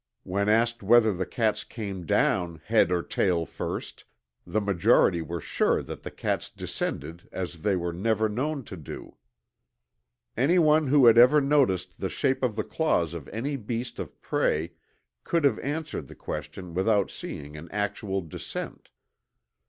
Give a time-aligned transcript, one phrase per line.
[0.23, 4.03] When asked whether the cats came down head or tail first,
[4.47, 9.17] the majority were sure that the cats descended as they were never known to do.
[10.35, 14.19] Any one who had ever noticed the shape of the claws of any beast of
[14.23, 14.71] prey
[15.23, 18.89] could have answered the question without seeing an actual descent.